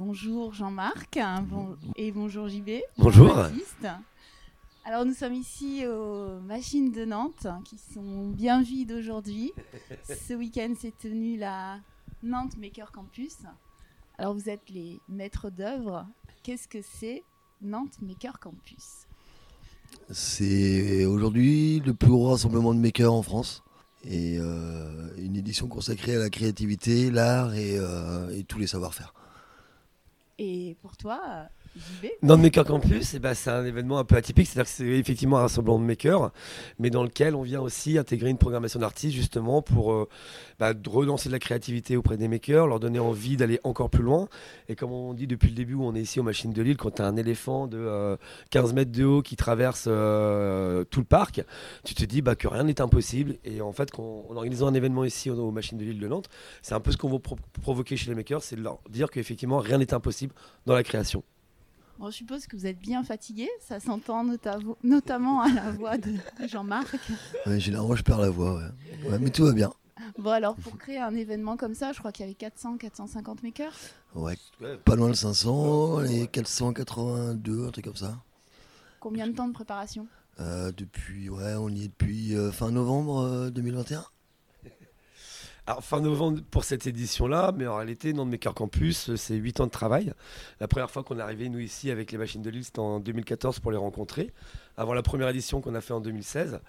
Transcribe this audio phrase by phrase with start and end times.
[0.00, 1.20] bonjour Jean-Marc
[1.94, 2.70] et bonjour JB.
[2.96, 3.36] Bonjour.
[4.86, 9.52] Alors nous sommes ici aux machines de Nantes qui sont bien vides aujourd'hui.
[10.08, 11.80] Ce week-end s'est tenu la
[12.22, 13.36] Nantes Maker Campus.
[14.16, 16.06] Alors vous êtes les maîtres d'œuvre.
[16.42, 17.22] Qu'est-ce que c'est
[17.60, 19.06] Nantes Maker Campus?
[20.08, 23.62] C'est aujourd'hui le plus gros rassemblement de makers en France
[24.04, 29.12] et euh, une édition consacrée à la créativité, l'art et, euh, et tous les savoir-faire.
[30.42, 31.50] Et pour toi,
[32.22, 34.86] dans le Maker Campus, eh ben, c'est un événement un peu atypique, c'est-à-dire que c'est
[34.86, 36.32] effectivement un rassemblement de makers,
[36.78, 40.08] mais dans lequel on vient aussi intégrer une programmation d'artistes justement pour euh,
[40.58, 44.28] bah, relancer de la créativité auprès des makers, leur donner envie d'aller encore plus loin.
[44.68, 46.96] Et comme on dit depuis le début, on est ici aux machines de Lille, quand
[46.96, 48.18] tu as un éléphant de
[48.50, 51.42] 15 euh, mètres de haut qui traverse euh, tout le parc,
[51.84, 53.36] tu te dis bah, que rien n'est impossible.
[53.44, 56.28] Et en fait, en organisant un événement ici aux, machines de Lille de Nantes,
[56.62, 57.20] c'est un peu ce qu'on veut
[57.62, 60.34] provoquer chez les makers, c'est de leur dire qu'effectivement rien n'est impossible
[60.66, 61.22] dans la création
[62.06, 64.24] je suppose que vous êtes bien fatigué, ça s'entend
[64.82, 66.14] notamment à la voix de
[66.46, 66.96] Jean-Marc.
[67.46, 68.54] Ouais, généralement, je perds la voix,
[69.08, 69.18] ouais.
[69.20, 69.72] mais tout va bien.
[70.18, 73.42] Bon, alors, pour créer un événement comme ça, je crois qu'il y avait 400, 450
[73.42, 73.72] makers
[74.14, 74.36] Ouais,
[74.84, 78.16] pas loin de 500, et 482, un truc comme ça.
[78.98, 80.06] Combien de temps de préparation?
[80.40, 84.04] Euh, Depuis, ouais, on y est depuis euh, fin novembre 2021.
[85.70, 89.60] Euh, fin novembre pour cette édition-là, mais en réalité, non de Maker Campus, c'est 8
[89.60, 90.12] ans de travail.
[90.60, 93.60] La première fois qu'on est arrivé, nous, ici, avec les machines de c'était en 2014
[93.60, 94.32] pour les rencontrer,
[94.76, 96.60] avant la première édition qu'on a fait en 2016.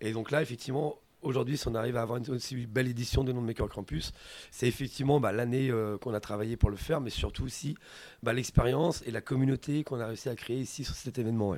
[0.00, 3.32] Et donc là, effectivement, aujourd'hui, si on arrive à avoir une aussi belle édition de
[3.32, 4.12] Non de Maker Campus,
[4.50, 7.76] c'est effectivement bah, l'année euh, qu'on a travaillé pour le faire, mais surtout aussi
[8.22, 11.56] bah, l'expérience et la communauté qu'on a réussi à créer ici sur cet événement.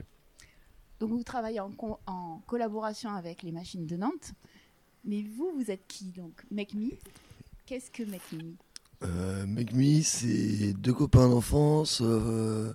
[0.99, 4.33] Donc vous travaillez en collaboration avec les machines de Nantes.
[5.07, 6.45] Mais vous, vous êtes qui donc?
[6.51, 6.91] Make Me
[7.65, 8.55] Qu'est-ce que Make Me
[9.05, 9.45] euh,
[10.03, 12.73] c'est deux copains d'enfance, euh,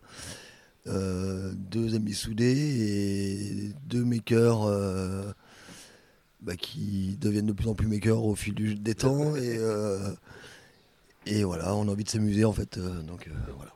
[0.88, 5.32] euh, deux amis soudés et deux makers euh,
[6.42, 9.36] bah, qui deviennent de plus en plus makers au fil des temps.
[9.36, 9.60] Et,
[11.26, 12.78] et voilà, on a envie de s'amuser en fait.
[12.80, 13.72] donc voilà.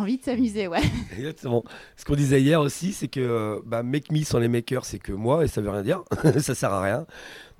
[0.00, 0.80] Envie de s'amuser, ouais.
[1.18, 1.62] Exactement.
[1.96, 5.12] Ce qu'on disait hier aussi, c'est que bah, Make Me sans les makers, c'est que
[5.12, 6.02] moi, et ça veut rien dire,
[6.40, 7.06] ça sert à rien.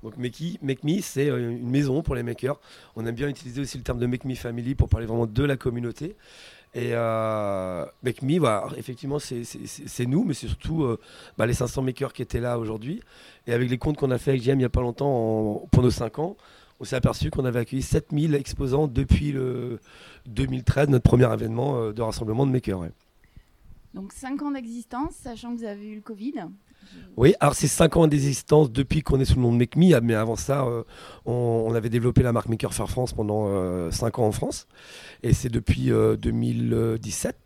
[0.03, 2.59] Donc Make, Me, c'est euh, une maison pour les makers.
[2.95, 5.43] On aime bien utiliser aussi le terme de Make Me Family pour parler vraiment de
[5.43, 6.15] la communauté.
[6.73, 8.39] Et euh, Make Me,
[8.77, 10.99] effectivement, c'est nous, mais c'est surtout euh,
[11.37, 13.01] bah, les 500 makers qui étaient là aujourd'hui.
[13.45, 15.83] Et avec les comptes qu'on a fait avec GM il n'y a pas longtemps, pour
[15.83, 16.37] nos 5 ans,
[16.81, 19.79] on s'est aperçu qu'on avait accueilli 7000 exposants depuis le
[20.25, 22.87] 2013, notre premier événement euh, de rassemblement de makers.
[23.93, 26.33] Donc 5 ans d'existence, sachant que vous avez eu le Covid.
[27.17, 29.99] Oui, alors c'est 5 ans d'existence depuis qu'on est sous le nom de Make Me,
[29.99, 30.83] mais avant ça, euh,
[31.25, 33.45] on, avait développé la marque Maker Fair France pendant
[33.91, 34.67] 5 euh, ans en France.
[35.21, 37.37] Et c'est depuis 2017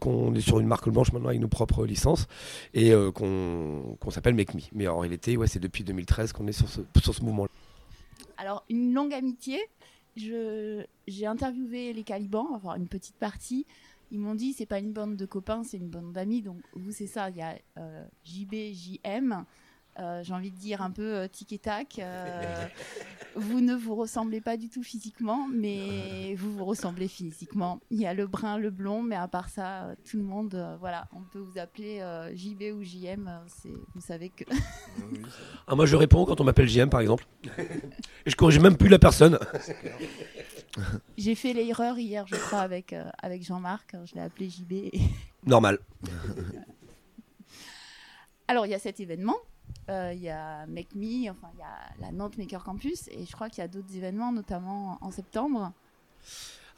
[0.00, 2.26] qu'on est sur une marque blanche maintenant avec nos propres licences
[2.72, 4.62] et qu'on s'appelle Make Me.
[4.72, 7.50] Mais en réalité, ouais, c'est depuis 2013 qu'on est sur ce, sur ce mouvement-là.
[8.36, 9.60] Alors, une longue amitié.
[10.16, 13.66] J'ai interviewé les Calibans, enfin une petite partie.
[14.10, 16.42] Ils m'ont dit c'est pas une bande de copains, c'est une bande d'amis.
[16.42, 19.44] Donc vous c'est ça, il y a euh, JB, JM.
[19.98, 21.98] Euh, j'ai envie de dire un peu euh, tic et tac.
[21.98, 22.66] Euh,
[23.34, 27.80] vous ne vous ressemblez pas du tout physiquement, mais vous vous ressemblez physiquement.
[27.90, 31.08] Il y a le brun, le blond, mais à part ça, tout le monde, voilà,
[31.14, 32.02] on peut vous appeler
[32.34, 33.30] JB ou JM.
[33.94, 34.44] vous savez que.
[35.66, 37.26] ah, moi, je réponds quand on m'appelle JM, par exemple.
[37.58, 39.38] et je corrige même plus la personne.
[41.16, 43.96] J'ai fait l'erreur hier, je crois, avec, avec Jean-Marc.
[44.04, 44.94] Je l'ai appelé JB.
[45.46, 45.78] Normal.
[48.46, 49.55] Alors, il y a cet événement euh,
[49.88, 53.32] il y a Make Me, enfin il y a la Nantes Maker Campus, et je
[53.32, 55.72] crois qu'il y a d'autres événements, notamment en septembre.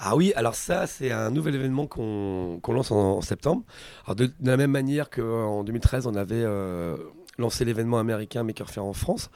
[0.00, 3.64] Ah oui, alors ça, c'est un nouvel événement qu'on lance en, septembre.
[4.04, 6.96] Alors de, la même manière qu'en 2013, on avait euh,
[7.38, 9.30] lancé l'événement américain Maker Faire en France.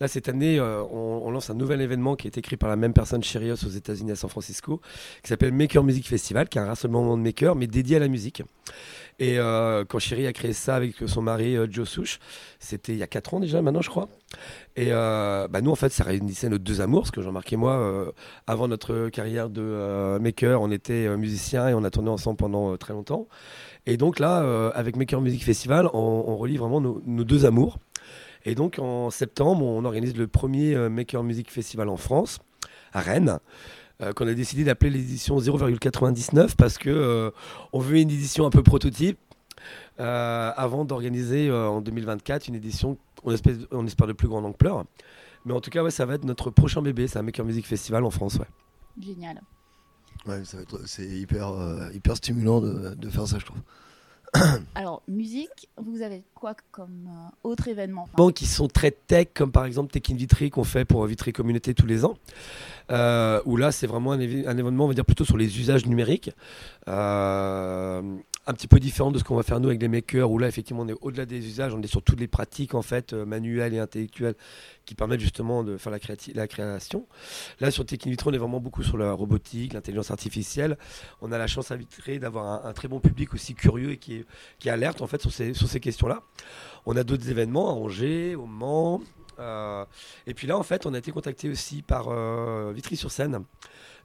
[0.00, 2.92] Là, cette année, euh, on, lance un nouvel événement qui est écrit par la même
[2.92, 4.80] personne, Chirios, aux États-Unis, à San Francisco,
[5.22, 8.08] qui s'appelle Maker Music Festival, qui est un rassemblement de makers, mais dédié à la
[8.08, 8.42] musique.
[9.18, 12.20] Et euh, quand Chéri a créé ça avec son mari euh, Joe Souche,
[12.60, 14.08] c'était il y a 4 ans déjà, maintenant je crois.
[14.76, 18.12] Et bah nous, en fait, ça réunissait nos deux amours, parce que Jean-Marc et moi,
[18.46, 22.92] avant notre carrière de maker, on était musiciens et on a tourné ensemble pendant très
[22.92, 23.26] longtemps.
[23.88, 27.78] Et donc là, avec Maker Music Festival, on, relie vraiment nos, deux amours.
[28.44, 32.38] Et donc en septembre, on organise le premier Maker Music Festival en France,
[32.92, 33.38] à Rennes.
[34.00, 37.32] Euh, qu'on a décidé d'appeler l'édition 0,99 parce que euh,
[37.72, 39.18] on veut une édition un peu prototype
[39.98, 44.84] euh, avant d'organiser en 2024 une édition on espère, on espère de plus grande ampleur.
[45.44, 47.66] Mais en tout cas, ouais, ça va être notre prochain bébé, c'est un Maker Music
[47.66, 48.36] Festival en France.
[48.36, 48.46] Ouais.
[49.00, 49.40] Génial.
[50.26, 53.60] Ouais, ça va être- c'est hyper, euh, hyper stimulant de, de faire ça, je trouve.
[54.74, 59.50] Alors, musique, vous avez quoi comme euh, autre événement Enfin, qui sont très tech, comme
[59.52, 62.14] par exemple Tech in Vitry qu'on fait pour Vitry Communauté tous les ans.
[62.90, 65.86] Euh, où là, c'est vraiment un, un événement, on va dire plutôt sur les usages
[65.86, 66.30] numériques.
[68.50, 70.48] Un petit peu différent de ce qu'on va faire nous avec les makers, où là,
[70.48, 73.26] effectivement, on est au-delà des usages, on est sur toutes les pratiques en fait euh,
[73.26, 74.36] manuelles et intellectuelles
[74.86, 75.98] qui permettent justement de faire la,
[76.34, 77.06] la création.
[77.60, 80.78] Là, sur Tech in Vitry, on est vraiment beaucoup sur la robotique, l'intelligence artificielle.
[81.20, 84.24] On a la chance à Vitry d'avoir un, très bon public aussi curieux et qui,
[84.58, 86.22] qui alerte en fait sur ces, sur ces questions-là.
[86.86, 89.02] On a d'autres événements à Angers, au Mans.
[89.40, 89.84] euh,
[90.26, 93.44] et puis là, en fait, on a été contacté aussi par euh, Vitry-sur-Seine,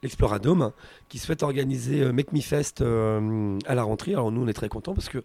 [0.04, 0.70] l'Exploradome,
[1.08, 4.12] qui souhaite organiser euh, Make Me Fest euh, à la rentrée.
[4.12, 5.24] Alors nous, on est très contents parce que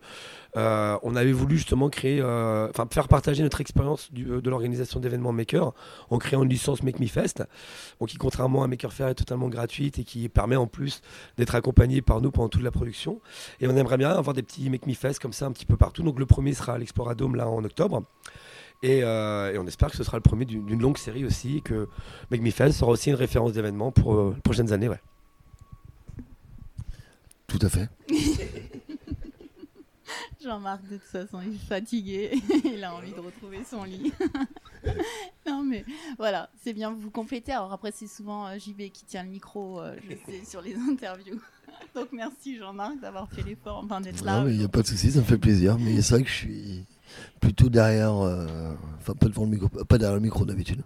[0.55, 5.73] euh, on avait voulu justement créer, enfin faire partager notre expérience de l'organisation d'événements maker
[6.09, 7.43] en créant une licence Make Me Fest,
[8.07, 11.01] qui contrairement à Maker Faire est totalement gratuite et qui permet en plus
[11.37, 13.21] d'être accompagné par nous pendant toute la production.
[13.59, 15.77] Et on aimerait bien avoir des petits Make Me Fest comme ça un petit peu
[15.77, 16.01] partout.
[16.01, 18.03] Donc le premier sera à l'Exploradome là en octobre.
[18.81, 21.61] Et, euh, et on espère que ce sera le premier d'une longue série aussi, et
[21.61, 21.89] que
[22.31, 24.87] Make Me sera aussi une référence d'événement pour euh, les prochaines années.
[24.87, 25.01] Ouais.
[27.47, 27.89] Tout à fait.
[30.41, 32.41] Jean-Marc, de toute façon, il est fatigué.
[32.63, 34.13] il a envie de retrouver son lit.
[35.47, 35.83] non, mais
[36.17, 37.51] voilà, c'est bien, vous complétez.
[37.51, 40.75] Alors après, c'est souvent euh, JB qui tient le micro, euh, je sais, sur les
[40.75, 41.39] interviews.
[41.95, 44.39] Donc merci Jean-Marc d'avoir fait l'effort, enfin d'être là.
[44.39, 45.77] Non, mais il n'y a pas de souci, ça me fait plaisir.
[45.79, 46.85] Mais c'est vrai que je suis
[47.39, 50.83] plutôt derrière, euh, enfin pas devant le micro, pas derrière le micro d'habitude.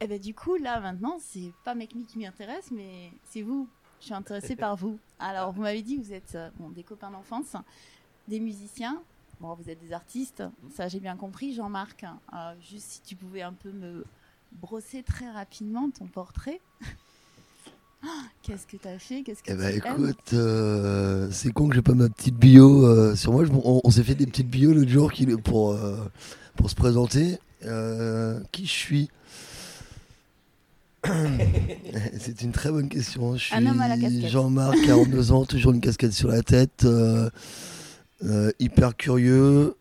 [0.00, 3.68] Et ben du coup, là maintenant, c'est pas Make Me qui m'intéresse, mais c'est vous.
[4.00, 4.98] Je suis intéressée par vous.
[5.18, 7.54] Alors, vous m'avez dit vous êtes euh, des copains d'enfance,
[8.28, 9.02] des musiciens.
[9.40, 10.42] Bon, vous êtes des artistes,
[10.74, 12.04] ça j'ai bien compris, Jean-Marc.
[12.04, 14.04] Euh, juste si tu pouvais un peu me
[14.52, 16.60] brosser très rapidement ton portrait.
[18.42, 19.22] Qu'est-ce que t'as fait?
[19.22, 19.76] Qu'est-ce que Eh aimes?
[19.76, 23.44] écoute, euh, c'est con que j'ai pas ma petite bio euh, sur moi.
[23.44, 25.96] Je- on on s'est fait des petites bios l'autre jour qui, pour, euh,
[26.56, 27.38] pour se présenter.
[28.52, 29.10] Qui je suis?
[32.18, 33.36] C'est une très bonne question.
[33.36, 33.54] Je suis.
[34.28, 36.86] Jean-Marc, 42 ans, toujours une casquette sur la tête,
[38.58, 39.74] hyper curieux,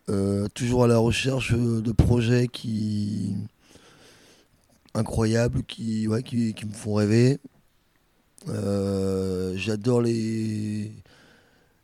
[0.54, 3.33] toujours à la recherche de projets qui
[4.94, 7.39] incroyables, qui, ouais, qui, qui me font rêver.
[8.47, 10.91] Euh, j'adore les,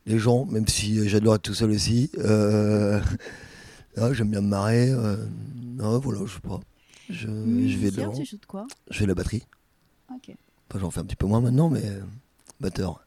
[0.06, 2.12] les gens, même si j'adore être tout seul aussi.
[2.18, 3.02] Euh,
[3.98, 4.90] ah, J'aime bien me marrer.
[4.92, 5.18] euh,
[5.76, 6.60] non, voilà, je sais pas.
[7.10, 9.44] Je, je vais tu joues de quoi Je fais la batterie.
[10.14, 10.34] Ok.
[10.70, 12.02] Enfin, j'en fais un petit peu moins maintenant, mais euh,
[12.60, 13.06] batteur.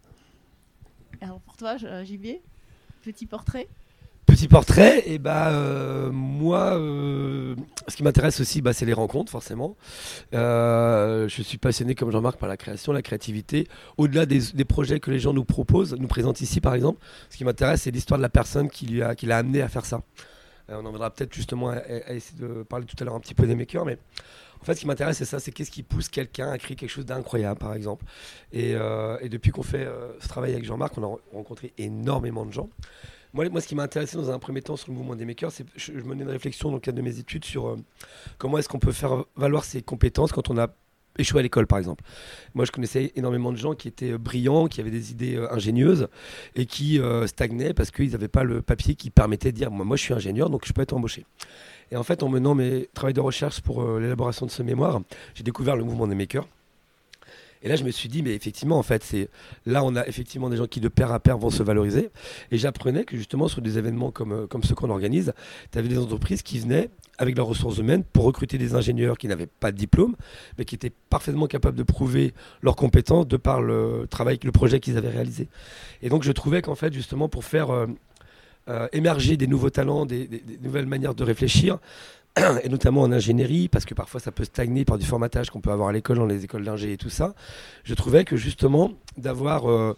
[1.21, 2.27] Alors pour toi, JB,
[3.03, 3.69] petit portrait
[4.29, 7.57] Petit portrait, et bah euh, moi, euh,
[7.89, 9.75] ce qui m'intéresse aussi, bah, c'est les rencontres forcément.
[10.35, 13.67] Euh, je suis passionné comme Jean-Marc par la création, la créativité.
[13.97, 17.45] Au-delà des, projets que les gens nous proposent, nous présentent ici par exemple, ce qui
[17.45, 20.03] m'intéresse, c'est l'histoire de la personne qui lui a, qui l'a amené à faire ça.
[20.71, 23.21] Euh, on en viendra peut-être justement à, à essayer de parler tout à l'heure un
[23.21, 23.99] petit peu des makers, mais
[24.61, 26.91] en fait, ce qui m'intéresse, c'est ça, c'est qu'est-ce qui pousse quelqu'un à créer quelque
[26.91, 28.05] chose d'incroyable, par exemple.
[28.53, 32.45] Et, euh, et depuis qu'on fait euh, ce travail avec Jean-Marc, on a rencontré énormément
[32.45, 32.69] de gens.
[33.47, 35.65] Moi, ce qui m'a intéressé dans un premier temps sur le mouvement des makers, c'est
[35.77, 37.77] je, je menais une réflexion dans le cadre de mes études sur euh,
[38.37, 40.67] comment est-ce qu'on peut faire valoir ses compétences quand on a
[41.19, 42.03] échoué à l'école, par exemple.
[42.55, 45.53] Moi, je connaissais énormément de gens qui étaient euh, brillants, qui avaient des idées euh,
[45.53, 46.09] ingénieuses
[46.57, 49.97] et qui stagnaient parce qu'ils n'avaient pas le papier qui permettait de dire moi, moi,
[49.97, 51.25] je suis ingénieur, donc je peux être embauché.
[51.93, 55.01] Et en fait, en menant mes travaux de recherche pour l'élaboration de ce mémoire,
[55.35, 56.47] j'ai découvert le mouvement des makers.
[57.63, 59.29] Et là, je me suis dit, mais effectivement, en fait, c'est
[59.67, 62.11] là, on a effectivement des gens qui de pair à pair vont se valoriser.
[62.51, 65.33] Et j'apprenais que justement, sur des événements comme, euh, comme ceux qu'on organise,
[65.73, 69.27] tu avais des entreprises qui venaient avec leurs ressources humaines pour recruter des ingénieurs qui
[69.27, 70.15] n'avaient pas de diplôme,
[70.57, 74.79] mais qui étaient parfaitement capables de prouver leurs compétences de par le travail, le projet
[74.79, 75.49] qu'ils avaient réalisé.
[76.03, 77.87] Et donc, je trouvais qu'en fait, justement, pour faire euh,
[78.69, 80.29] euh, émerger des nouveaux talents, des,
[80.61, 81.79] nouvelles manières de réfléchir,
[82.63, 85.71] et notamment en ingénierie, parce que parfois ça peut stagner par du formatage qu'on peut
[85.71, 87.35] avoir à l'école, dans les écoles d'ingé et tout ça.
[87.85, 89.95] Je trouvais que justement, d'avoir euh,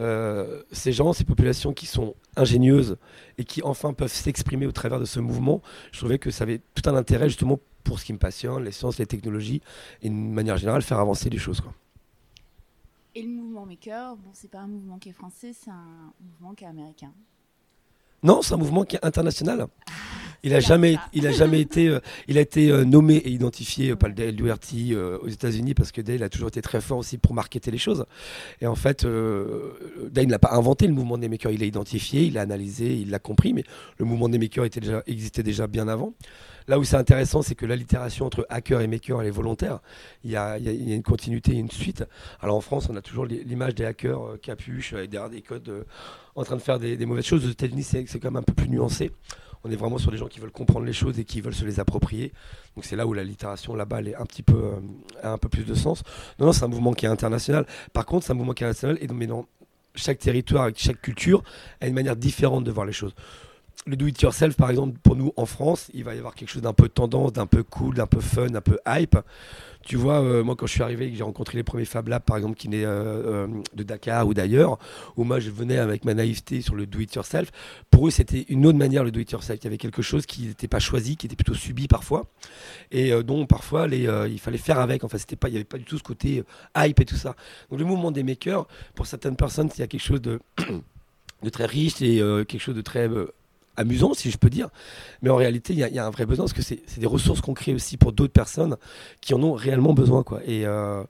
[0.00, 2.96] euh, ces gens, ces populations qui sont ingénieuses
[3.38, 5.62] et qui enfin peuvent s'exprimer au travers de ce mouvement,
[5.92, 8.72] je trouvais que ça avait tout un intérêt justement pour ce qui me passionne, les
[8.72, 9.60] sciences, les technologies,
[10.02, 11.60] et d'une manière générale, faire avancer les choses.
[11.60, 11.72] Quoi.
[13.14, 16.54] Et le mouvement Maker, bon, c'est pas un mouvement qui est français, c'est un mouvement
[16.54, 17.12] qui est américain.
[18.22, 19.66] Non, c'est un mouvement qui est international.
[20.44, 23.90] Il a jamais, il a jamais été, euh, il a été euh, nommé et identifié
[23.90, 26.98] euh, par le Dale Duerty aux États-Unis parce que Dale a toujours été très fort
[26.98, 28.04] aussi pour marketer les choses.
[28.60, 29.06] Et en fait,
[30.10, 33.10] Dale n'a pas inventé le mouvement des makers, il l'a identifié, il l'a analysé, il
[33.10, 33.64] l'a compris, mais
[33.96, 36.12] le mouvement des makers était déjà, existait déjà bien avant.
[36.68, 39.80] Là où c'est intéressant, c'est que l'allitération entre hacker et maker, elle est volontaire.
[40.24, 42.04] Il y a, une continuité, une suite.
[42.40, 45.86] Alors en France, on a toujours l'image des hackers capuches, avec derrière des codes,
[46.34, 47.46] en train de faire des, mauvaises choses.
[47.46, 49.10] Aux États-Unis, c'est quand même un peu plus nuancé.
[49.64, 51.64] On est vraiment sur des gens qui veulent comprendre les choses et qui veulent se
[51.64, 52.32] les approprier.
[52.76, 56.02] Donc c'est là où l'allitération là-bas elle a un peu plus de sens.
[56.38, 57.66] Non, non, c'est un mouvement qui est international.
[57.92, 59.46] Par contre, c'est un mouvement qui est international et mais dans
[59.94, 61.42] chaque territoire, chaque culture,
[61.80, 63.14] a une manière différente de voir les choses
[63.86, 66.48] le do it yourself, par exemple, pour nous en France, il va y avoir quelque
[66.48, 69.18] chose d'un peu tendance, d'un peu cool, d'un peu fun, d'un peu hype.
[69.82, 72.38] Tu vois, euh, moi, quand je suis arrivé j'ai rencontré les premiers Fab Labs, par
[72.38, 74.78] exemple, qui venaient euh, euh, de Dakar ou d'ailleurs,
[75.16, 77.50] où moi, je venais avec ma naïveté sur le do it yourself,
[77.90, 79.58] pour eux, c'était une autre manière, le do it yourself.
[79.60, 82.26] Il y avait quelque chose qui n'était pas choisi, qui était plutôt subi parfois,
[82.90, 85.04] et dont parfois, il fallait faire avec.
[85.04, 86.42] Enfin, c'était pas, il n'y avait pas du tout ce côté
[86.74, 87.36] hype et tout ça.
[87.70, 90.40] Donc, le mouvement des makers, pour certaines personnes, il a quelque chose de
[91.52, 92.16] très riche et
[92.48, 93.10] quelque chose de très
[93.76, 94.68] amusant, si je peux dire.
[95.22, 97.54] Mais en réalité, il y, a un vrai besoin parce que c'est des ressources qu'on
[97.54, 98.76] crée aussi pour d'autres personnes
[99.20, 100.22] qui en ont réellement besoin.
[100.22, 100.40] Quoi.
[100.44, 101.02] Et euh,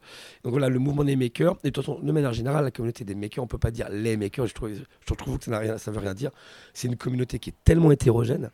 [0.42, 3.04] donc voilà, le mouvement des makers, et de toute façon, de manière générale, la communauté
[3.04, 5.60] des makers, on ne peut pas dire les makers, je trouve, je trouve que ça
[5.60, 6.30] ne veut rien dire.
[6.72, 8.50] C'est une communauté qui est tellement hétérogène.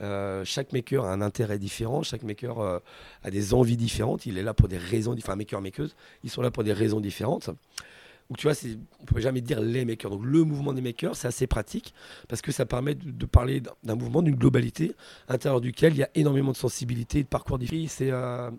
[0.00, 2.78] Euh, chaque maker a un intérêt différent, chaque maker euh,
[3.22, 6.40] a des envies différentes, il est là pour des raisons, enfin maker, makeuse, ils sont
[6.40, 7.50] là pour des raisons différentes.
[8.30, 10.10] Donc tu vois, on ne peut jamais dire les makers.
[10.10, 11.92] Donc le mouvement des makers, c'est assez pratique
[12.28, 14.94] parce que ça permet de, parler d'un mouvement, d'une globalité,
[15.26, 17.88] à l'intérieur duquel il y a énormément de sensibilité, de parcours différents.
[17.88, 18.50] C'est euh,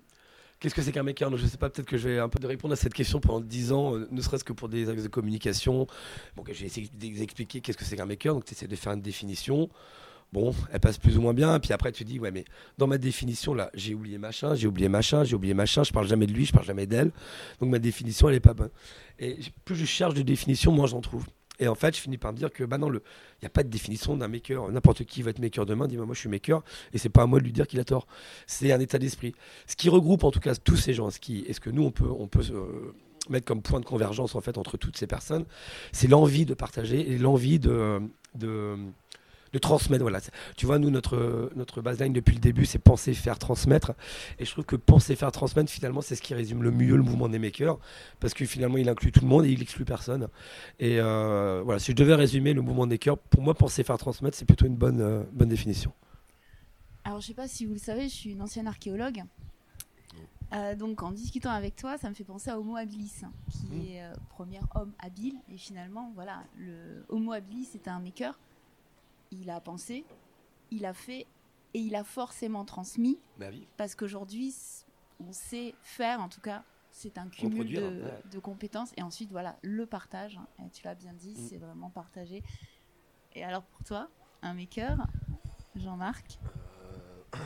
[0.59, 1.35] Qu'est-ce que c'est qu'un maker?
[1.37, 3.19] Je ne sais pas, peut-être que je vais un peu de répondre à cette question
[3.19, 5.87] pendant 10 ans, euh, ne serait-ce que pour des axes de communication.
[6.35, 9.01] Bon, j'ai essayé d'expliquer qu'est-ce que c'est qu'un maker, donc tu essaies de faire une
[9.01, 9.69] définition.
[10.33, 11.59] Bon, elle passe plus ou moins bien.
[11.59, 12.45] Puis après, tu dis, ouais, mais
[12.77, 16.07] dans ma définition, là, j'ai oublié machin, j'ai oublié machin, j'ai oublié machin, je parle
[16.07, 17.11] jamais de lui, je parle jamais d'elle.
[17.59, 18.69] Donc ma définition, elle est pas bonne.
[19.19, 21.25] Et plus je cherche de définition, moins j'en trouve.
[21.59, 22.99] Et en fait, je finis par me dire que bah non, il
[23.41, 24.71] n'y a pas de définition d'un maker.
[24.71, 27.23] N'importe qui va être maker demain, dit bah, moi je suis maker, et c'est pas
[27.23, 28.07] à moi de lui dire qu'il a tort.
[28.47, 29.35] C'est un état d'esprit.
[29.67, 31.91] Ce qui regroupe en tout cas tous ces gens, ce qui, est-ce que nous on
[31.91, 32.95] peut, on euh,
[33.29, 35.45] mettre comme point de convergence en fait entre toutes ces personnes,
[35.91, 38.01] c'est l'envie de partager et l'envie de,
[38.33, 38.77] de
[39.53, 40.03] de transmettre.
[40.03, 40.19] Voilà.
[40.55, 43.93] Tu vois, nous, notre, notre baseline depuis le début, c'est penser, faire, transmettre.
[44.39, 47.03] Et je trouve que penser, faire, transmettre, finalement, c'est ce qui résume le mieux le
[47.03, 47.77] mouvement des makers.
[48.19, 50.27] Parce que finalement, il inclut tout le monde et il exclut personne.
[50.79, 53.97] Et euh, voilà, si je devais résumer le mouvement des makers, pour moi, penser, faire,
[53.97, 55.91] transmettre, c'est plutôt une bonne, euh, bonne définition.
[57.03, 59.23] Alors, je sais pas si vous le savez, je suis une ancienne archéologue.
[60.53, 63.81] Euh, donc en discutant avec toi, ça me fait penser à Homo habilis, qui mmh.
[63.93, 65.35] est premier homme habile.
[65.49, 68.37] Et finalement, voilà, le Homo habilis c'était un maker
[69.31, 70.05] il a pensé,
[70.71, 71.25] il a fait
[71.73, 73.17] et il a forcément transmis.
[73.39, 73.47] Bah
[73.77, 74.53] parce qu'aujourd'hui,
[75.19, 77.71] on sait faire, en tout cas, c'est un cumul
[78.31, 78.91] de, compétences.
[78.97, 81.47] Et ensuite, voilà, le partage, hein, tu l'as bien dit, mm.
[81.49, 82.43] c'est vraiment partager.
[83.33, 84.09] Et alors pour toi,
[84.41, 85.07] un maker,
[85.75, 86.39] Jean-Marc
[87.35, 87.39] euh,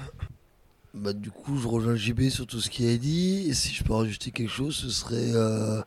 [0.93, 3.47] bah, Du coup, je rejoins JB sur tout ce qu'il a dit.
[3.47, 5.81] Et si je peux rajouter quelque chose, ce serait euh,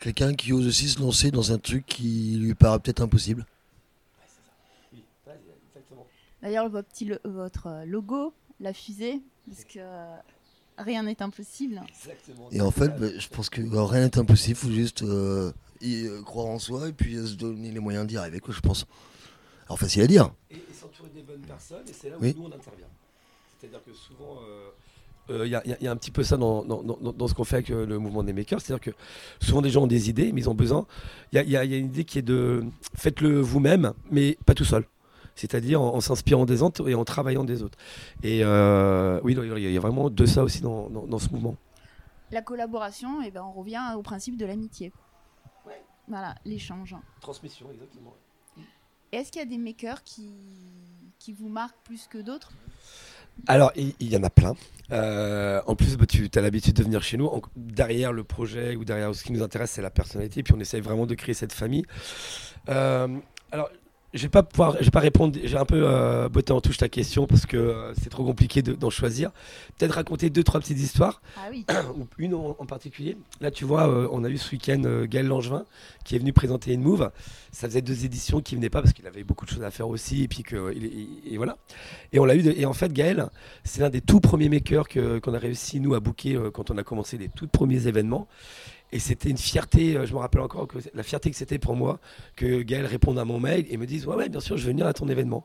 [0.00, 3.46] quelqu'un qui ose aussi se lancer dans un truc qui lui paraît peut-être impossible.
[6.44, 10.14] D'ailleurs, votre, petit votre euh, logo, la fusée, parce que euh,
[10.76, 11.80] rien n'est impossible.
[12.52, 15.04] Et en fait, bah, je pense que euh, rien n'est impossible, il faut juste
[16.26, 18.84] croire en soi et puis se donner les moyens d'y arriver, quoi, je pense.
[19.68, 20.34] Alors facile à dire.
[20.50, 22.88] Et, s'entourer des bonnes personnes, et c'est là où nous on intervient.
[23.58, 24.40] C'est-à-dire que souvent,
[25.30, 28.22] il y, a un petit peu ça dans, dans, ce qu'on fait avec le mouvement
[28.22, 28.60] des makers.
[28.60, 28.90] C'est-à-dire que
[29.40, 30.86] souvent des gens ont des idées, mais ils ont besoin.
[31.32, 34.84] Il y, a, une idée qui est de faites-le vous-même, mais pas tout seul
[35.34, 37.78] c'est-à-dire en, s'inspirant des autres et en travaillant des autres.
[38.22, 41.56] Et euh, oui, il y a vraiment de ça aussi dans, ce mouvement.
[42.30, 44.92] La collaboration, et eh ben, on revient au principe de l'amitié.
[46.08, 46.94] Voilà, l'échange.
[47.20, 48.14] Transmission, exactement.
[49.12, 50.30] Est-ce qu'il y a des makers qui,
[51.18, 52.52] qui vous marquent plus que d'autres?
[53.46, 54.54] Alors, il, y en a plein.
[54.92, 57.30] Euh, en plus, bah, tu as l'habitude de venir chez nous.
[57.56, 60.42] derrière le projet ou derrière ce qui nous intéresse, c'est la personnalité.
[60.42, 61.84] Puis on essaye vraiment de créer cette famille.
[62.68, 63.18] Euh,
[63.52, 63.70] alors,
[64.14, 65.36] je vais pas pouvoir, je vais pas répondre.
[65.42, 68.62] J'ai un peu euh, botté en touche ta question parce que euh, c'est trop compliqué
[68.62, 69.32] d'en choisir.
[69.76, 71.20] Peut-être raconter deux, trois petites histoires.
[71.36, 71.66] Ah oui.
[72.18, 73.16] Une en, particulier.
[73.40, 75.64] Là, tu vois, euh, on a eu ce week-end Gaël Langevin
[76.04, 77.10] qui est venu présenter une move.
[77.50, 79.88] Ça faisait deux éditions qu'il venait pas parce qu'il avait beaucoup de choses à faire
[79.88, 81.56] aussi et puis que et voilà.
[82.12, 82.46] Et on l'a eu.
[82.46, 83.28] et en fait, Gaël,
[83.64, 86.84] c'est l'un des tout premiers makers qu'on a réussi nous à booker quand on a
[86.84, 88.28] commencé les tout premiers événements.
[88.94, 91.98] Et c'était une fierté, euh, je me rappelle encore la fierté que c'était pour moi
[92.36, 94.70] que Gaël réponde à mon mail et me dise Ouais, ouais, bien sûr, je vais
[94.70, 95.44] venir à ton événement.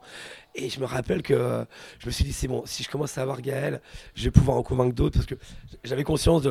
[0.53, 1.65] Et je me rappelle que euh,
[1.98, 3.82] je me suis dit C'est bon, si je commence à avoir Gaël,
[4.13, 5.34] je vais pouvoir en convaincre d'autres parce que
[5.84, 6.48] j'avais conscience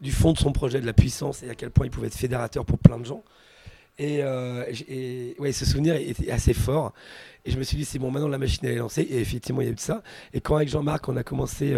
[0.00, 2.16] du fond de son projet, de la puissance et à quel point il pouvait être
[2.16, 3.22] fédérateur pour plein de gens.
[3.98, 4.64] Et, euh,
[5.38, 6.94] ouais, ce souvenir était assez fort.
[7.44, 9.02] Et je me suis dit, c'est bon, maintenant la machine est lancée.
[9.02, 10.02] Et effectivement, il y a eu de ça.
[10.32, 11.76] Et quand avec Jean-Marc, on a commencé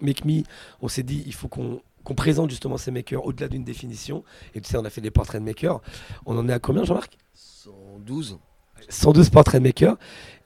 [0.00, 0.42] Make Me,
[0.80, 4.24] on s'est dit, il faut qu'on qu'on présente justement ces makers au-delà d'une définition.
[4.56, 5.80] Et tu sais, on a fait des portraits de makers.
[6.26, 7.16] On en est à combien, Jean-Marc?
[7.34, 8.38] 112.
[8.88, 9.96] 112 portraits de makers.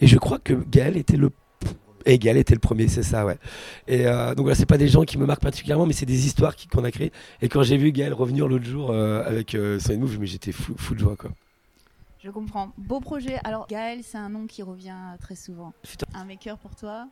[0.00, 1.30] Et je crois que Gaël était le.
[2.04, 3.38] Et Gaël était le premier, c'est ça, ouais.
[3.88, 6.26] Et euh, donc voilà, c'est pas des gens qui me marquent particulièrement, mais c'est des
[6.26, 7.12] histoires qui- qu'on a créées.
[7.40, 10.52] Et quand j'ai vu Gaël revenir l'autre jour euh, avec euh, son move, mais j'étais
[10.52, 11.30] fou, fou de joie, quoi.
[12.22, 12.72] Je comprends.
[12.76, 13.38] Beau projet.
[13.44, 15.72] Alors, Gaël, c'est un nom qui revient très souvent.
[15.82, 16.06] Putain.
[16.12, 17.06] Un maker pour toi?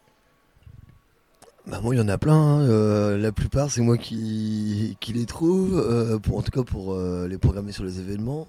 [1.66, 2.60] Bah moi il y en a plein, hein.
[2.62, 6.92] Euh, la plupart c'est moi qui, qui les trouve, euh, pour, en tout cas pour
[6.92, 8.48] euh, les programmer sur les événements.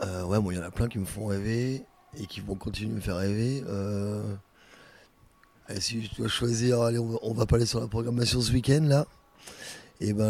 [0.00, 1.84] Ouais moi il y en a plein qui me font rêver
[2.18, 3.62] et qui vont continuer de me faire rêver.
[5.68, 8.40] Et si je dois choisir, allez on va, on va pas aller sur la programmation
[8.40, 9.06] ce week-end là.
[10.00, 10.24] Et ben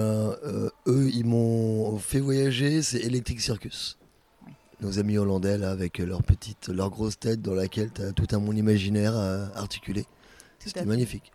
[0.45, 3.97] euh, eux ils m'ont fait voyager, c'est Electric Circus.
[4.83, 8.29] Nos amis hollandais là avec leur petite, leur grosse tête dans laquelle tu as tout
[8.33, 9.17] un monde imaginaire
[9.55, 10.05] articulé.
[10.59, 11.33] C'était magnifique.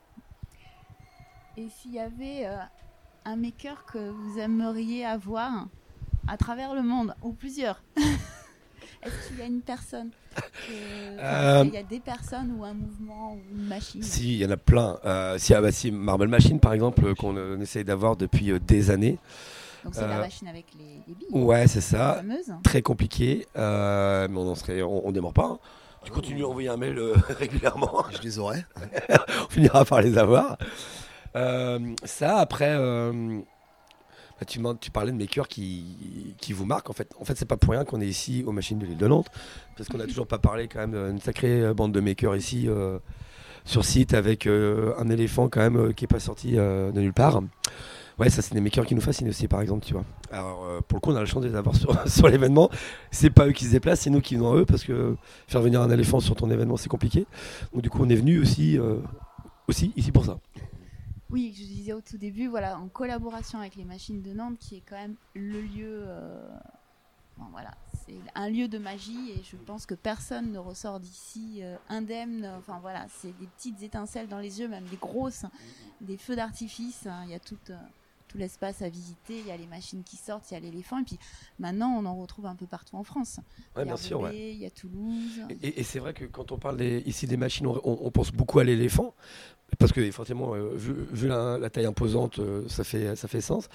[1.57, 2.57] Et s'il y avait euh,
[3.25, 5.67] un maker que vous aimeriez avoir
[6.27, 7.81] à travers le monde, ou plusieurs
[9.03, 12.63] Est-ce qu'il y a une personne que- enfin, Euh, Il y a des personnes ou
[12.63, 14.03] un mouvement ou une machine?
[14.03, 14.99] Si, il y en a plein.
[15.05, 18.51] Euh, si, ah bah, si, Marble Machine, par exemple, euh, qu'on euh, essaye d'avoir depuis
[18.51, 19.17] euh, des années.
[19.83, 22.15] Donc c'est la machine avec les, les billes, Ouais, c'est ça.
[22.15, 22.53] fameuse.
[22.63, 25.45] Très compliqué, euh, mais on en serait, on, on démarre pas.
[25.45, 25.59] hein.
[26.03, 28.03] Tu continues à envoyer un mail euh, régulièrement.
[28.11, 28.65] Je les aurais.
[29.45, 30.57] on finira par les avoir.
[31.35, 33.41] Euh, ça, après, euh,
[34.39, 36.89] bah, tu, parlais de makers qui, qui vous marquent.
[36.89, 38.97] En fait, en fait c'est pas pour rien qu'on est ici aux machines de l'île
[38.97, 39.29] de Nantes,
[39.75, 42.99] parce qu'on n'a toujours pas parlé quand même d'une sacrée bande de makers ici euh,
[43.65, 47.13] sur site avec euh, un éléphant quand même euh, qui est pas sorti de nulle
[47.13, 47.41] part.
[48.19, 50.03] Ouais, ça c'est des makers qui nous fascinent aussi, par exemple, tu vois.
[50.31, 52.69] Alors, pour le coup, on a la chance de les avoir sur, sur l'événement.
[53.11, 55.15] C'est pas eux qui se déplacent, c'est nous qui venons à eux, parce que
[55.47, 57.25] faire venir un éléphant sur ton événement, c'est compliqué.
[57.73, 58.79] Donc, du coup, on est venu aussi,
[59.67, 60.39] aussi ici pour ça.
[61.29, 64.77] Oui, je disais au tout début, voilà, en collaboration avec les machines de Nantes, qui
[64.77, 66.03] est quand même le lieu.
[66.07, 66.49] euh,
[67.51, 67.71] voilà,
[68.05, 72.49] c'est un lieu de magie et je pense que personne ne ressort d'ici euh, indemne.
[72.57, 75.45] Enfin voilà, c'est des petites étincelles dans les yeux, même des grosses,
[76.01, 77.05] des feux d'artifice.
[77.07, 77.77] hein, Il y a tout, euh,
[78.37, 80.99] tout l'espace à visiter, il y a les machines qui sortent, il y a l'éléphant,
[80.99, 81.17] et puis
[81.59, 83.39] maintenant on en retrouve un peu partout en France.
[83.75, 84.29] Ouais, il y a bien sûr, ouais.
[84.29, 85.41] Roubaix, il y a Toulouse.
[85.63, 88.59] Et, et c'est vrai que quand on parle des- ici des machines, on, pense beaucoup
[88.59, 89.15] à l'éléphant,
[89.79, 93.41] parce que effectivement, euh, vu, vu la, la taille imposante, euh, ça, fait, ça fait
[93.41, 93.69] sens.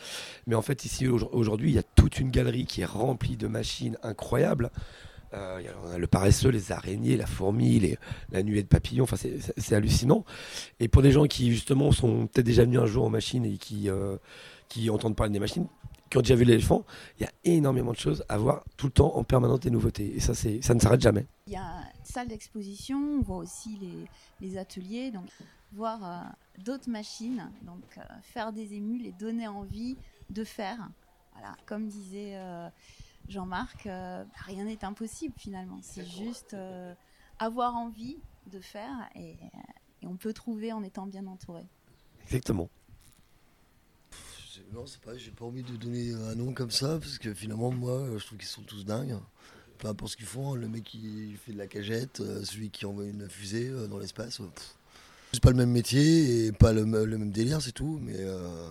[0.46, 3.36] Mais en fait, ici, au- aujourd'hui, il y a toute une galerie qui est remplie
[3.36, 4.70] de machines incroyables.
[5.34, 7.98] Euh, on a le paresseux, les araignées, la fourmi, les-
[8.32, 10.24] la nuée de papillons, enfin, c'est- hallucinant.
[10.78, 13.56] Et pour des gens qui, justement, sont peut-être déjà venus un jour en machine et
[13.56, 13.88] qui,
[14.72, 15.66] qui entendent parler des machines,
[16.08, 16.84] qui ont déjà vu l'éléphant,
[17.18, 20.16] il y a énormément de choses à voir tout le temps, en permanence, des nouveautés.
[20.16, 21.26] Et ça, c'est- ça ne s'arrête jamais.
[21.46, 21.62] Il y a
[21.98, 24.06] une salle d'exposition, on voit aussi les,
[24.40, 25.26] les ateliers, donc
[25.72, 29.96] voir euh, d'autres machines, donc euh, faire des émules et donner envie
[30.30, 30.88] de faire.
[31.34, 32.68] Voilà, comme disait euh,
[33.28, 35.80] Jean-Marc, euh, rien n'est impossible finalement.
[35.82, 36.56] C'est juste
[37.38, 38.16] avoir envie
[38.50, 39.36] de faire et,
[40.00, 41.64] et on peut trouver en étant bien entouré.
[42.24, 42.68] Exactement.
[44.72, 47.70] Non, c'est pas, j'ai pas envie de donner un nom comme ça, parce que finalement,
[47.70, 49.16] moi, je trouve qu'ils sont tous dingues.
[49.78, 52.86] Peu importe ce qu'ils font, le mec qui fait de la cagette, euh, celui qui
[52.86, 54.40] envoie une fusée euh, dans l'espace.
[54.40, 54.74] euh, pff.
[55.32, 58.16] C'est pas le même métier et pas le, me- le même délire, c'est tout, mais
[58.18, 58.68] euh,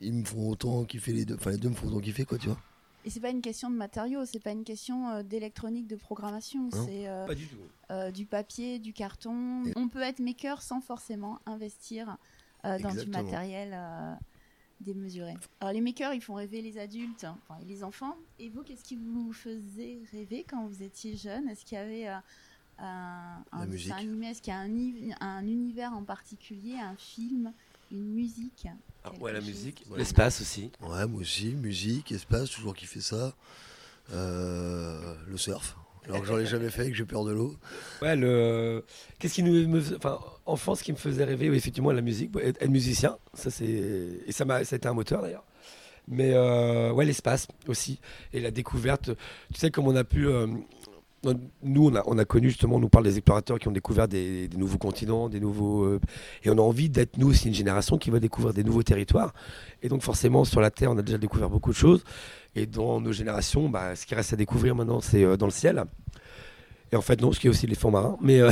[0.00, 1.34] ils me font autant kiffer les deux.
[1.34, 2.58] Enfin, les deux me font autant kiffer, quoi, tu vois.
[3.04, 6.86] Et c'est pas une question de matériaux, c'est pas une question d'électronique, de programmation, Non.
[6.86, 7.56] c'est euh, Pas du tout.
[7.90, 9.64] euh, du papier, du carton.
[9.66, 12.16] Et- On peut être maker sans forcément investir
[12.64, 14.14] euh, dans du matériel euh,
[14.80, 15.34] démesuré.
[15.60, 18.16] Alors les makers, ils font rêver les adultes enfin, et les enfants.
[18.38, 21.48] Et vous, qu'est-ce qui vous faisait rêver quand vous étiez jeune?
[21.48, 22.16] Est-ce qu'il y avait euh,
[22.78, 23.88] un, La un musique.
[23.88, 24.28] dessin animé?
[24.30, 27.52] Est-ce qu'il y a un, i- un univers en particulier, un film,
[27.92, 28.66] une musique?
[29.04, 30.70] Ah, ouais, la musique, qui- l'espace aussi.
[30.80, 33.34] Ouais, moi aussi, musique, espace, toujours kiffé ça.
[34.12, 35.76] Euh, le surf.
[36.06, 37.54] Alors que j'en ai jamais fait et que j'ai peur de l'eau.
[38.02, 38.84] Ouais, le.
[39.18, 39.94] Qu'est-ce qui nous.
[39.96, 43.64] Enfin, enfant, ce qui me faisait rêver, effectivement, la musique, être musicien, ça c'est.
[44.26, 45.44] Et ça m'a, ça a été un moteur d'ailleurs.
[46.08, 48.00] Mais euh, ouais, l'espace aussi.
[48.32, 49.10] Et la découverte.
[49.52, 50.26] Tu sais, comme on a pu.
[50.26, 50.46] euh,
[51.22, 54.08] nous, on a, on a, connu justement, on nous parle des explorateurs qui ont découvert
[54.08, 55.84] des, des nouveaux continents, des nouveaux.
[55.84, 56.00] Euh,
[56.44, 59.34] et on a envie d'être, nous aussi, une génération qui va découvrir des nouveaux territoires.
[59.82, 62.04] Et donc, forcément, sur la Terre, on a déjà découvert beaucoup de choses.
[62.54, 65.52] Et dans nos générations, bah, ce qui reste à découvrir maintenant, c'est euh, dans le
[65.52, 65.84] ciel.
[66.92, 68.16] Et en fait, non, ce qui est aussi les fonds marins.
[68.22, 68.50] Mais, euh,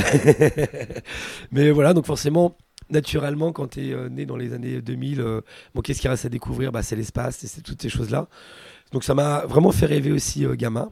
[1.51, 2.55] mais voilà, donc forcément,
[2.91, 5.41] naturellement, quand tu es né dans les années 2000,
[5.73, 6.71] bon, qu'est-ce qui reste à découvrir?
[6.71, 8.27] Bah, C'est l'espace, c'est toutes ces choses-là.
[8.91, 10.91] Donc ça m'a vraiment fait rêver aussi, gamin.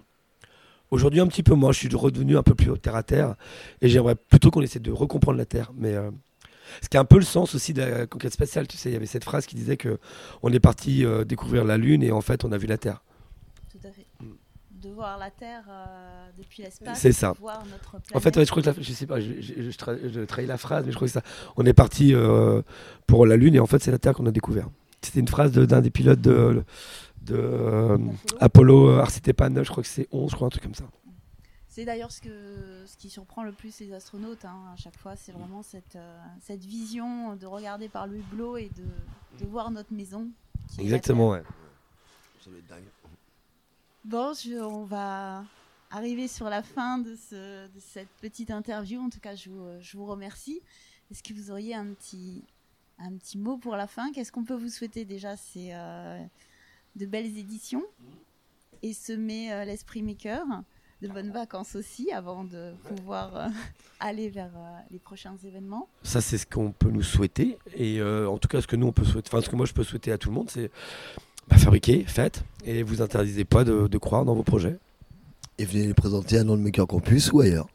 [0.90, 1.72] Aujourd'hui, un petit peu moins.
[1.72, 3.36] Je suis redevenu un peu plus terre à terre.
[3.82, 5.72] Et j'aimerais plutôt qu'on essaie de recomprendre la Terre.
[5.76, 6.12] Mais euh,
[6.82, 8.68] ce qui est un peu le sens aussi de la conquête spatiale.
[8.68, 10.00] Tu sais, il y avait cette phrase qui disait que
[10.44, 13.04] on est parti euh, découvrir la Lune et en fait, on a vu la Terre.
[13.72, 14.06] Tout à fait.
[14.22, 14.34] Mm.
[14.82, 17.00] De voir la Terre euh, depuis l'espace.
[17.00, 17.34] C'est ça.
[17.40, 18.16] Voir notre planète.
[18.16, 20.96] En fait, je crois que je sais pas, je, je, trahis la phrase, mais je
[20.96, 21.24] crois que ça.
[21.58, 22.14] On est parti
[23.08, 24.70] pour la Lune et en fait, c'est la Terre qu'on a découvert.
[25.02, 26.64] C'était une phrase d'un des pilotes de de
[27.32, 27.98] euh,
[28.40, 30.86] Apollo, euh, Arcitépane, je crois que c'est 11, je crois, un truc comme ça.
[31.68, 32.22] C'est d'ailleurs ce,
[32.98, 36.66] qui surprend le plus les astronautes hein, à chaque fois, c'est vraiment cette, euh, cette
[36.66, 40.28] vision de regarder par le hublot et de, de voir notre maison.
[40.80, 41.44] Exactement, ouais.
[42.44, 42.84] Ça va être dingue.
[44.06, 45.44] Bon, on va
[45.92, 49.00] arriver sur la fin de, ce, de, cette petite interview.
[49.00, 50.62] En tout cas, je vous, je vous remercie.
[51.12, 52.44] Est-ce que vous auriez un petit,
[52.98, 54.12] un petit mot pour la fin?
[54.12, 55.38] Qu'est-ce qu'on peut vous souhaiter déjà?
[55.38, 55.74] C'est
[56.98, 57.84] de belles éditions
[58.84, 60.46] et semer euh, l'esprit maker,
[61.02, 63.48] de bonnes vacances aussi avant de pouvoir euh,
[64.00, 65.88] aller vers euh, les prochains événements.
[66.04, 67.58] Ça, c'est ce qu'on peut nous souhaiter.
[67.76, 69.74] Et en tout cas, ce que nous, on peut souhaiter, enfin, ce que moi, je
[69.74, 70.72] peux souhaiter à tout le monde, c'est
[71.48, 74.78] bah, fabriquer, faites, et vous interdisez pas de, croire dans vos projets.
[75.60, 77.68] Et venez les présenter à Non Maker Campus ou ailleurs.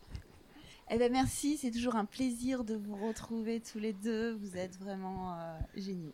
[0.95, 4.35] Eh ben merci, c'est toujours un plaisir de vous retrouver tous les deux.
[4.35, 5.35] Vous êtes vraiment
[5.75, 6.13] géniaux.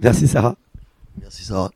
[0.00, 0.56] Merci Sarah.
[1.20, 1.72] Merci Sarah.